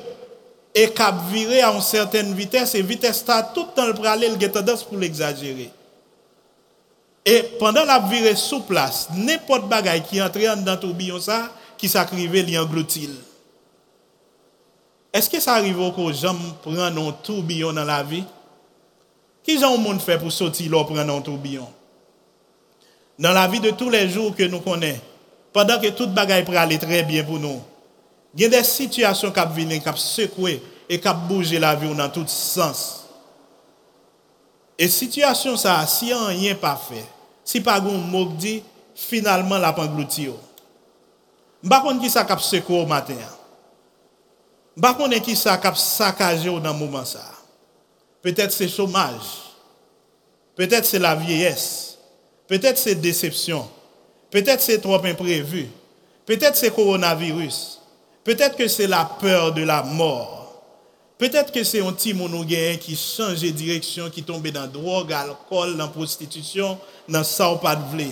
[0.74, 4.82] et cap virer à une certaine vitesse et vitesse tout dans le pralé a tendance
[4.82, 5.70] pour l'exagérer.
[7.24, 11.88] Et pendant la virée sous place, n'importe bagaille qui entre dans le tourbillon ça qui
[11.88, 13.10] s'acrivait li engloutit.
[15.12, 18.24] Est-ce que ça arrive que gens prennent un tourbillon dans la vie?
[19.44, 21.68] Qui ont monde fait pour sortir là prendre un tourbillon?
[23.18, 25.00] Dans la vie de tous les jours que nous connaissons,
[25.52, 27.60] pendant que toute bagaille peut aller très bien pour nous,
[28.34, 32.08] il y a des situations qui viennent, qui secouer et qui bouger la vie dans
[32.08, 33.04] tous sens.
[34.76, 37.04] Et situation ça, si rien pas fait,
[37.44, 38.62] si pas un mot dit,
[38.94, 40.24] finalement la englouti.
[40.24, 40.34] Je ne
[41.62, 43.14] sais pas qui ça cap secouer au matin.
[44.76, 47.20] Je ne sais pas qui ça cap saccagé dans le moment ça.
[48.22, 49.42] Peut-être c'est chômage.
[50.56, 51.93] Peut-être c'est la vieillesse.
[52.46, 53.68] Peut-être c'est déception.
[54.30, 55.68] Peut-être c'est trop imprévu.
[56.26, 57.80] Peut-être c'est coronavirus.
[58.22, 60.62] Peut-être que c'est la peur de la mort.
[61.18, 65.10] Peut-être que c'est un petit monogène qui change de direction, qui tombe dans la drogue,
[65.10, 66.78] l'alcool, dans la prostitution,
[67.08, 68.08] dans ça pas de blé.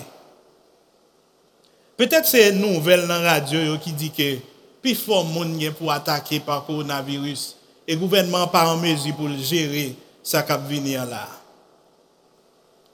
[1.97, 4.39] Peut-être c'est une nouvelle dans la radio qui dit que
[4.81, 9.37] plus fort monde pour attaquer par coronavirus et le gouvernement pas en mesure pour le
[9.37, 11.29] gérer ça cap venir là.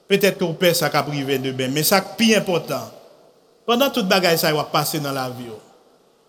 [0.09, 2.89] Petet kou pe sa ka prive de ben, men sa pi important.
[3.69, 5.59] Pendan tout bagay sa wak pase nan la vyo,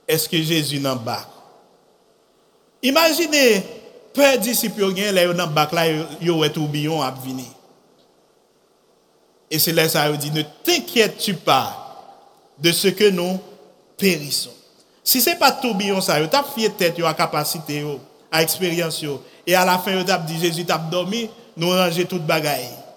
[0.04, 1.24] eske Jezi nan bak.
[2.84, 3.64] Imagine,
[4.12, 5.86] pe disipyo gen la yo nan bak la
[6.20, 7.48] yo wet ou biyon ap vini.
[9.48, 11.62] E se la sa yo di, ne t'enkyet tu pa
[12.60, 13.40] de se ke nou
[13.96, 14.52] perison.
[15.00, 17.96] Si se pa tou biyon sa yo, tap fye tet yo a kapasite yo,
[18.28, 19.16] a eksperyans yo,
[19.48, 21.24] e a la fin yo tap di Jezi tap domi,
[21.56, 22.89] nou ranger tout bagay yo.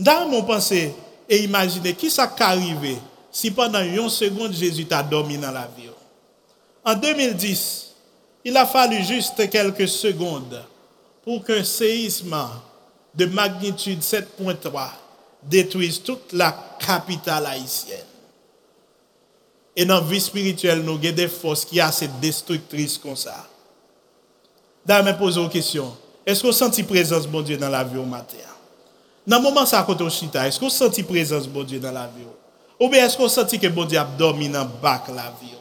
[0.00, 0.94] Dans mon pensée,
[1.28, 2.96] et imaginez qui ça arrivé
[3.30, 5.90] si pendant une seconde Jésus t'a dormi dans la vie?
[6.82, 7.88] En 2010,
[8.46, 10.64] il a fallu juste quelques secondes
[11.22, 12.34] pour qu'un séisme
[13.14, 14.88] de magnitude 7.3
[15.42, 17.98] détruise toute la capitale haïtienne.
[19.76, 23.46] Et dans la vie spirituelle, nous avons des forces qui sont assez destructrices comme ça.
[24.88, 25.94] Je pose une question.
[26.24, 28.49] Est-ce que vous sentez présence de Dieu dans la vie au matin?
[29.30, 32.24] Dans le moment ça côté chita, vous sentez présence de Dieu dans la vie
[32.80, 35.32] Ou bien est-ce que vous sentez que bon Dieu a dormi dans le bac la
[35.40, 35.54] vie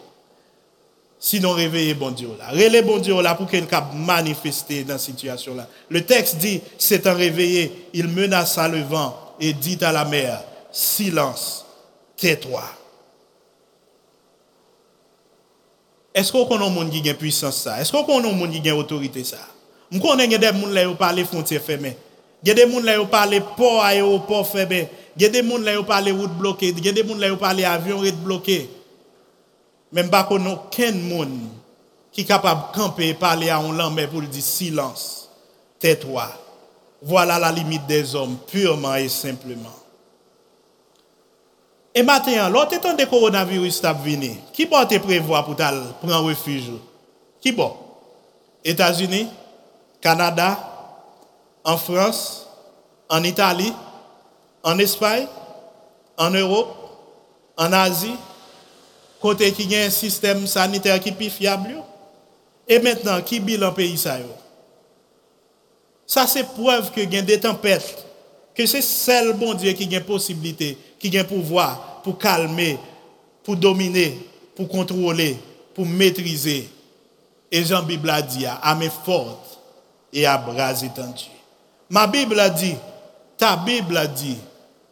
[1.19, 2.47] Sinon réveillez bon Dieu là.
[2.47, 5.55] Réveillez bon Dieu là pour qu'il puisse manifester dans cette situation.
[5.88, 6.60] Le texte dit,
[7.05, 11.63] un réveillé, il menaça le vent et dit à la mer, silence,
[12.17, 12.63] tais-toi.
[16.12, 17.67] Est-ce qu'on connaît un monde qui puissance?
[17.67, 19.38] Est-ce qu'on connaît un monde qui a autorité ça?
[19.91, 21.95] Je des gens qui parlent frontières fermées.
[22.43, 24.88] Il y a des gens qui parlent port, aéroport fermé.
[25.15, 26.69] Il y a des gens qui parlent route bloquée.
[26.69, 28.69] Il y a des gens qui parlent avion route bloqué.
[29.91, 31.39] Même pas qu'on aucun monde
[32.12, 35.30] qui est capable de camper et parler à un langue pour dire silence,
[35.80, 36.28] tais-toi.
[37.02, 39.75] Voilà la limite des hommes, purement et simplement.
[41.95, 46.71] Et maintenant, l'autre temps de coronavirus est venu, qui peut te prévoir pour prendre refuge?
[47.41, 47.63] Qui peut
[48.63, 49.28] États-Unis,
[50.02, 50.68] Canada,
[51.63, 52.48] en France,
[53.10, 53.74] en Italie,
[54.63, 55.28] en Espagne,
[56.17, 56.76] en Europe,
[57.58, 58.15] en Asie,
[59.19, 61.76] côté qui a un système sanitaire qui est plus fiable.
[62.67, 64.17] Et maintenant, qui bilan pays ça
[66.06, 68.06] Ça, c'est preuve que y a des tempêtes,
[68.54, 72.78] que c'est seul bon Dieu qui a possibilité, qui a pouvoir pour calmer,
[73.43, 74.19] pour dominer,
[74.56, 75.38] pour contrôler,
[75.74, 76.69] pour maîtriser.
[77.52, 79.60] Et Jean-Bible a dit, à forte
[80.13, 81.38] et à bras étendus.
[81.89, 82.75] Ma Bible a dit,
[83.38, 84.38] ta Bible a dit,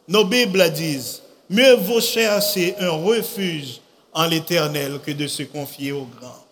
[0.07, 3.81] nos Bibles disent, mieux vaut chercher un refuge
[4.13, 6.43] en l'éternel que de se confier au grand.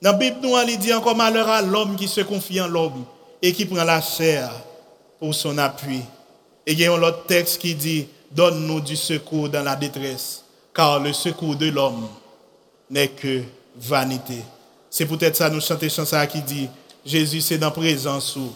[0.00, 3.04] Dans la Bible, nous, dit encore malheur à l'homme qui se confie en l'homme
[3.42, 4.52] et qui prend la chair
[5.18, 6.02] pour son appui.
[6.66, 10.44] Et il y a un autre texte qui dit, donne-nous du secours dans la détresse,
[10.72, 12.08] car le secours de l'homme
[12.90, 13.42] n'est que
[13.76, 14.38] vanité.
[14.88, 16.68] C'est peut-être ça, nous chantons chanson qui dit,
[17.04, 18.52] Jésus, c'est dans la présence où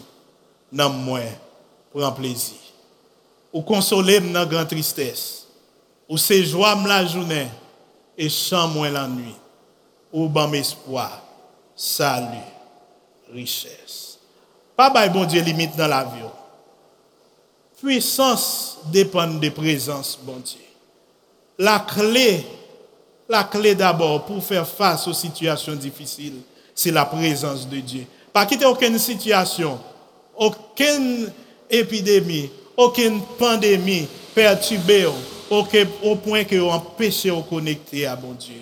[0.71, 1.21] moi
[1.91, 2.57] pour un plaisir.
[3.53, 5.47] Ou consoler dans grande tristesse.
[6.07, 7.47] Ou c'est joie la journée
[8.17, 9.35] et chant moi la nuit.
[10.11, 11.21] Ou ban espoir,
[11.75, 12.37] salut,
[13.33, 14.17] richesse.
[14.75, 16.21] Pas de bon Dieu limite dans la vie.
[17.81, 20.59] Puissance dépend de présence, bon Dieu.
[21.57, 22.45] La clé,
[23.27, 26.41] la clé d'abord pour faire face aux situations difficiles,
[26.75, 28.05] c'est la présence de Dieu.
[28.33, 29.79] Pas quitter aucune situation
[30.41, 31.31] aucune
[31.69, 35.05] épidémie, aucune pandémie perturbée
[35.51, 38.61] au point que empêche de connecter à bon Dieu.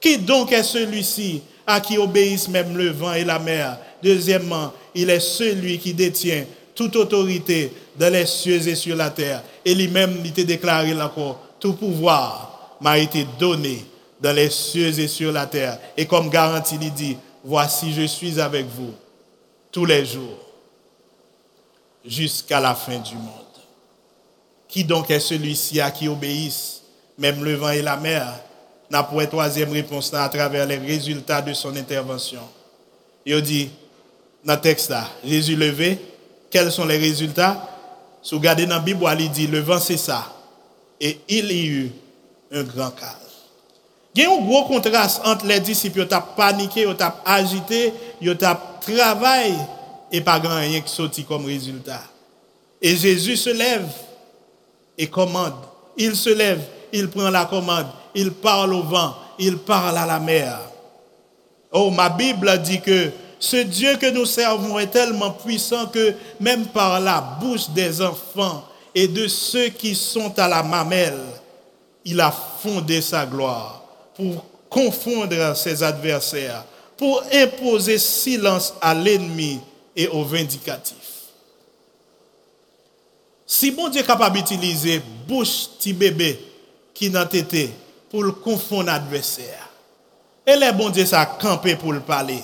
[0.00, 3.78] Qui donc est celui-ci à qui obéissent même le vent et la mer?
[4.00, 9.42] Deuxièmement, il est celui qui détient toute autorité dans les cieux et sur la terre.
[9.64, 13.84] Et lui-même, il t'a déclaré encore, tout pouvoir m'a été donné
[14.20, 15.80] dans les cieux et sur la terre.
[15.96, 18.92] Et comme garantie, il dit, voici, je suis avec vous
[19.72, 20.47] tous les jours
[22.08, 23.34] jusqu'à la fin du monde.
[24.66, 26.82] Qui donc est celui-ci à qui obéissent?
[27.18, 28.26] Même le vent et la mer
[28.90, 32.40] N'a pour troisième réponse à travers les résultats de son intervention.
[33.26, 33.68] Il dit,
[34.42, 35.98] dans le texte là, Jésus levé,
[36.50, 37.68] quels sont les résultats?
[38.22, 40.32] Si vous regardez dans la Bible, il dit, le vent c'est ça.
[40.98, 41.92] Et il y eut
[42.50, 43.12] un grand calme.
[44.14, 47.92] Il y a un gros contraste entre les disciples, ils ont paniqué, ils ont agité,
[48.22, 48.36] ils ont
[48.80, 49.54] travaillé
[50.10, 52.02] et pas grand rien qui sorti comme résultat.
[52.80, 53.88] Et Jésus se lève
[54.96, 55.54] et commande.
[55.96, 56.60] Il se lève,
[56.92, 60.58] il prend la commande, il parle au vent, il parle à la mer.
[61.72, 66.66] Oh, ma Bible dit que ce Dieu que nous servons est tellement puissant que même
[66.66, 71.20] par la bouche des enfants et de ceux qui sont à la mamelle,
[72.04, 73.82] il a fondé sa gloire
[74.14, 76.64] pour confondre ses adversaires,
[76.96, 79.60] pour imposer silence à l'ennemi
[79.98, 80.94] et aux vindicatifs.
[83.44, 86.38] Si bon Dieu est capable d'utiliser bouche petit bébé
[86.94, 87.70] qui n'a été
[88.08, 89.68] pour le confondre l'adversaire,
[90.46, 92.42] et les bon Dieu ça campé pour le parler.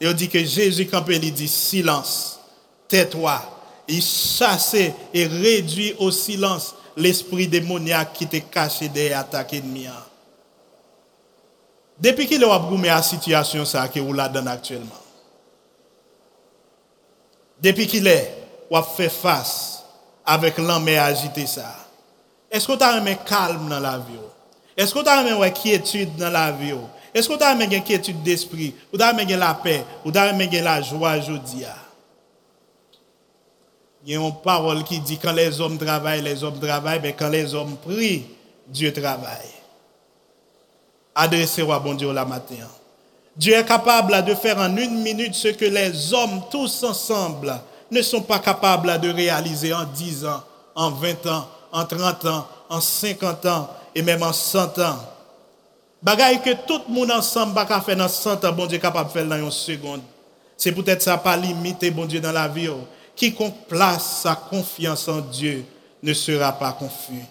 [0.00, 2.40] Et on dit que Jésus campé, il dit silence,
[2.88, 3.42] tais-toi.
[3.86, 9.86] Il chasse et réduit au silence l'esprit démoniaque qui était caché derrière attaques ennemies.
[11.98, 15.07] Depuis qu'il a goumé la situation ça que vous la donne actuellement?
[17.60, 18.34] Depuis qu'il est,
[18.70, 19.82] ou fait face
[20.24, 21.74] avec l'homme agité ça.
[22.50, 24.18] Est-ce que tu as un calme dans la vie?
[24.76, 26.74] Est-ce que tu as une quiétude dans la vie?
[27.14, 28.74] Est-ce que tu as une quiétude d'esprit?
[28.92, 29.84] Ou tu as la paix?
[30.04, 31.64] Ou tu as la joie aujourd'hui?
[34.04, 37.12] Il y a une parole qui dit quand les hommes travaillent, les hommes travaillent, mais
[37.12, 38.26] quand les hommes prient,
[38.66, 39.52] Dieu travaille.
[41.14, 42.54] Adressez-vous à bon Dieu la matin.
[43.38, 47.54] Dieu est capable de faire en une minute ce que les hommes tous ensemble
[47.88, 50.42] ne sont pas capables de réaliser en 10 ans,
[50.74, 54.98] en 20 ans, en 30 ans, en 50 ans et même en 100 ans.
[56.02, 59.08] Bagaille que tout le monde ensemble va faire dans 100 ans, bon Dieu est capable
[59.08, 60.00] de faire dans une seconde.
[60.56, 62.68] C'est peut-être ça pas limité, bon Dieu, dans la vie.
[62.68, 62.80] Oh.
[63.14, 65.64] Quiconque place sa confiance en Dieu
[66.02, 67.24] ne sera pas confus.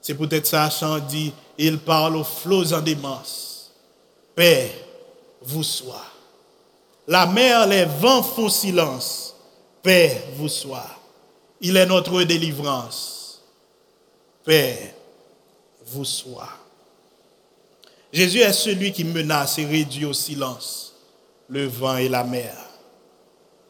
[0.00, 3.72] C'est peut-être ça, chant dit, il parle aux flots en démence.
[4.36, 4.87] Paix
[5.42, 6.04] vous soit.
[7.06, 9.34] La mer, les vents font silence.
[9.82, 10.90] Paix vous soit.
[11.60, 13.42] Il est notre délivrance.
[14.44, 14.94] Paix
[15.86, 16.50] vous soit.
[18.12, 20.94] Jésus est celui qui menace et réduit au silence
[21.48, 22.54] le vent et la mer.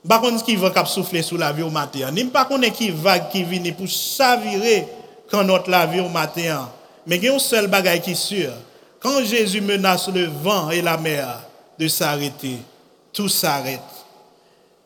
[0.09, 2.11] Par contre, qui va souffler sous la vie au matin.
[2.11, 4.87] Ni pas connaît qui vague qui vient pour chavirer
[5.31, 6.71] quand notre la vie au matin.
[7.07, 8.51] Mais il y a un seul bagage qui est sûr.
[9.01, 11.48] Quand Jésus menace le vent et la mer
[11.79, 12.59] de s'arrêter,
[13.13, 13.81] tout s'arrête.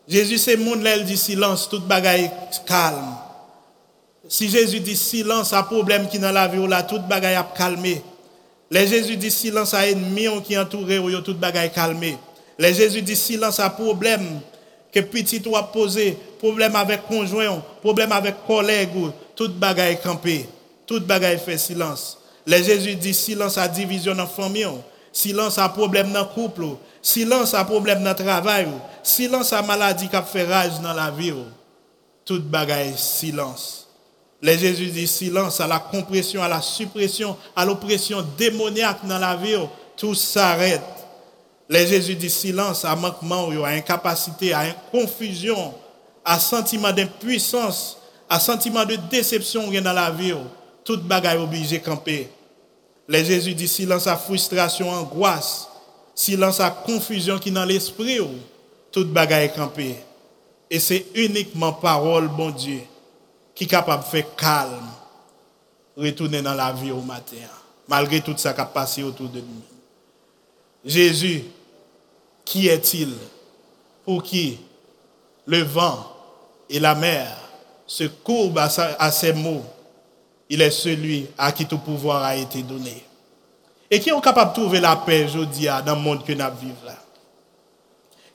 [0.08, 2.30] Jésus, c'est monde là, il dit silence, tout bagaille
[2.66, 3.16] calme.
[4.28, 8.02] Si Jésus dit silence, à problème qui dans la vie, là, tout bagaille a calmé.
[8.70, 12.16] Les Jésus dit silence à ennemi qui entouré, tout bagaille calmé.
[12.58, 14.40] Les Jésus dit silence à problème
[14.92, 20.46] que petit toi posé, problème avec conjoint, problème avec collègue, tout bagaille campé,
[20.86, 22.18] tout bagaille fait silence.
[22.46, 24.66] Les Jésus dit silence à division dans famille,
[25.12, 26.64] silence à problème dans le couple,
[27.00, 28.68] silence à problème dans le travail,
[29.02, 31.34] silence à maladie qui fait rage dans la vie.
[32.24, 33.88] Tout bagaille silence.
[34.40, 39.36] Les Jésus dit silence à la compression, à la suppression, à l'oppression démoniaque dans la
[39.36, 39.56] vie.
[39.96, 40.82] Tout s'arrête.
[41.68, 45.74] Les Jésus dit silence à manquement, à incapacité, à confusion,
[46.24, 47.98] à sentiment d'impuissance,
[48.28, 50.34] à sentiment de déception dans la vie.
[50.84, 52.28] Tout bagaille obligé de camper.
[53.12, 55.68] Les Jésus dit silence à frustration, angoisse,
[56.14, 58.18] silence à confusion qui dans l'esprit.
[58.90, 59.96] Tout bagaille camper.
[60.70, 62.80] Et c'est uniquement parole, bon Dieu,
[63.54, 64.88] qui est capable de faire calme,
[65.94, 67.36] retourner dans la vie au matin,
[67.86, 69.62] malgré tout ça qui a passé autour de nous.
[70.82, 71.44] Jésus,
[72.46, 73.12] qui est-il?
[74.06, 74.58] Pour qui?
[75.44, 76.16] Le vent
[76.70, 77.36] et la mer
[77.86, 79.64] se courbent à, ses mots
[80.54, 83.02] Il est celui à qui tout pouvoir a été donné.
[83.90, 86.74] Et qui est capable de trouver la paix aujourd'hui dans le monde que nous vivons
[86.84, 86.96] là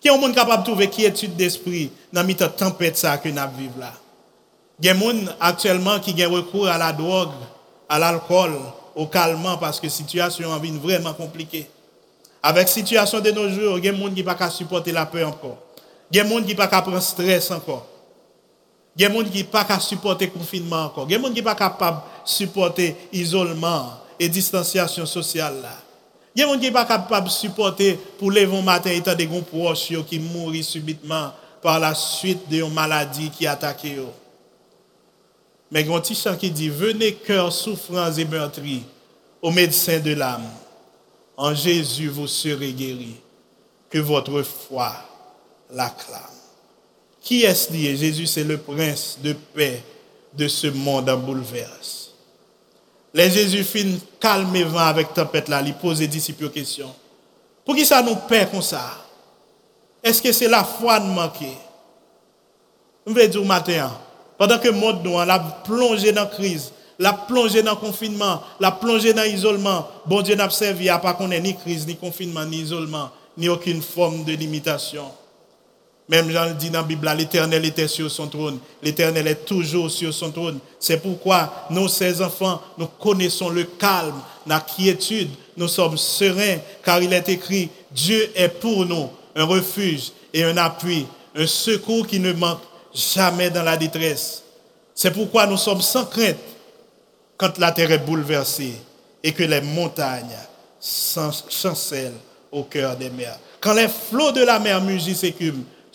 [0.01, 3.93] Qui est capable de trouver quiétude d'esprit dans la tempête que nous vivons là
[4.79, 7.29] Il y a des gens actuellement qui ont recours à la drogue,
[7.87, 8.57] à l'alcool,
[8.95, 11.69] au calmant parce que la situation est vraiment compliquée.
[12.41, 14.49] Avec la situation de nos jours, il y a des gens qui ne peuvent pas
[14.49, 15.57] supporter la peur encore.
[16.09, 17.85] Il y a des gens qui ne peuvent pas prendre stress encore.
[18.97, 21.05] Il y a des gens qui ne peuvent pas supporter le confinement encore.
[21.07, 25.63] Il y a des gens qui ne peuvent pas supporter l'isolement et la distanciation sociale.
[26.35, 29.27] Il y a des gens qui ne peuvent pas supporter pour bons matin étant des
[29.27, 31.31] gens proches qui mourent subitement
[31.61, 33.85] par la suite de maladie qui attaque.
[35.69, 38.83] Mais grand petit chant qui dit, venez cœur souffrants et meurtris,
[39.41, 40.47] au médecin de l'âme.
[41.35, 43.17] En Jésus, vous serez guéris.
[43.89, 44.91] Que votre foi
[45.71, 46.36] l'acclame.
[47.27, 47.93] Qui est-ce lié?
[47.97, 49.83] Jésus, c'est le prince de paix
[50.33, 52.11] de ce monde en bouleverse.
[53.13, 56.89] Les Jésus fin calme vent avec tempête là, il pose les disciples question.
[57.65, 58.79] Pour qui ça nous perd comme ça?
[60.01, 61.57] Est-ce que c'est la foi de manquer?
[63.05, 63.91] Je vais dire matin,
[64.37, 68.41] pendant que le monde nous a plongé dans la crise, la plongé dans le confinement,
[68.61, 71.97] la plongé dans l'isolement, bon Dieu n'a servi à pas qu'on ait ni crise, ni
[71.97, 75.11] confinement, ni isolement, ni aucune forme de limitation.
[76.09, 78.59] Même Jean dit dans la Bible, l'Éternel était sur son trône.
[78.81, 80.59] L'Éternel est toujours sur son trône.
[80.79, 85.29] C'est pourquoi nous, ses enfants, nous connaissons le calme, la quiétude.
[85.57, 90.55] Nous sommes sereins, car il est écrit, Dieu est pour nous un refuge et un
[90.55, 91.05] appui,
[91.35, 92.61] un secours qui ne manque
[92.93, 94.43] jamais dans la détresse.
[94.95, 96.37] C'est pourquoi nous sommes sans crainte
[97.35, 98.75] quand la terre est bouleversée
[99.23, 100.37] et que les montagnes
[100.79, 102.13] chancellent
[102.51, 103.37] au cœur des mers.
[103.59, 105.33] Quand les flots de la mer mugissent et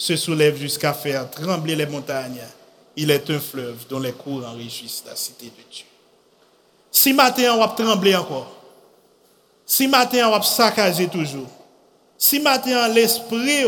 [0.03, 2.43] se soulève jusqu'à faire trembler les montagnes.
[2.97, 5.85] Il est un fleuve dont les cours enrichissent la cité de Dieu.
[6.91, 8.53] Si matin on va trembler encore,
[9.65, 11.47] si matin on va saccager toujours,
[12.19, 13.65] si matin l'esprit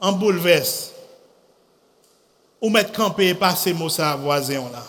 [0.00, 0.92] en bouleverse,
[2.62, 4.82] ou mettre camper et passer mot à voisin là.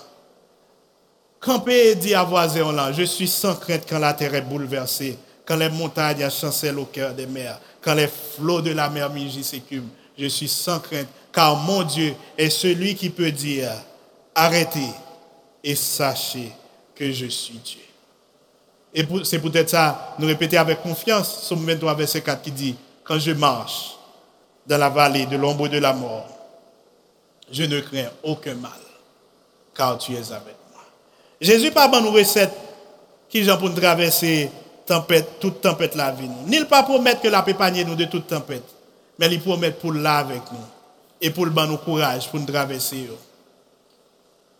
[1.41, 5.19] Camper et dire à voisin là, je suis sans crainte quand la terre est bouleversée,
[5.45, 9.53] quand les montagnes chancellent au cœur des mers, quand les flots de la mer mugissent
[10.19, 13.71] je suis sans crainte, car mon Dieu est celui qui peut dire,
[14.35, 14.89] arrêtez
[15.63, 16.51] et sachez
[16.93, 17.79] que je suis Dieu.
[18.93, 23.17] Et c'est peut-être ça, nous répéter avec confiance, Somme 23, verset 4 qui dit, quand
[23.17, 23.95] je marche
[24.67, 26.27] dans la vallée de l'ombre de la mort,
[27.51, 28.71] je ne crains aucun mal,
[29.73, 30.83] car tu es avec moi.
[31.39, 32.53] Jésus pas une recette
[33.29, 34.51] qui j'en pour traverser
[35.39, 36.27] toute tempête la vie.
[36.47, 37.55] Ni pas promettre que la paix
[37.85, 38.63] nous de toute tempête
[39.19, 40.65] mais il promet pour là avec nous
[41.21, 43.09] et pour le nous courage pour nous traverser.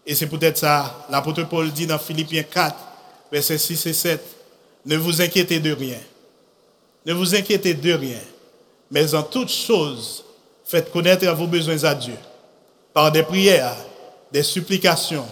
[0.06, 2.76] Et c'est peut-être ça, l'apôtre Paul dit dans Philippiens 4,
[3.32, 4.22] versets 6 et 7,
[4.86, 5.98] ne vous inquiétez de rien.
[7.06, 8.20] Ne vous inquiétez de rien,
[8.92, 10.26] mais en toutes choses,
[10.66, 12.18] faites connaître vos besoins à Dieu
[12.94, 13.78] par des prières,
[14.32, 15.26] des supplications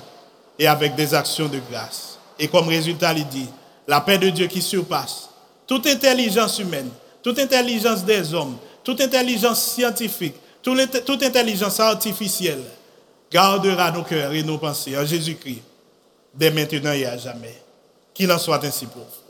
[0.58, 2.18] et avec des actions de grâce.
[2.40, 3.50] Et comme résultat, il dit,
[3.88, 5.30] la paix de Dieu qui surpasse
[5.66, 6.90] toute intelligence humaine,
[7.22, 8.58] toute intelligence des hommes,
[8.88, 12.64] toute intelligence scientifique, toute intelligence artificielle
[13.30, 15.62] gardera nos cœurs et nos pensées en Jésus-Christ,
[16.34, 17.62] dès maintenant et à jamais.
[18.14, 19.27] Qu'il en soit ainsi pour vous.